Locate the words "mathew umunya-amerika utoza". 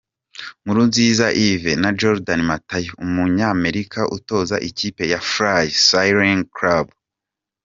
2.49-4.55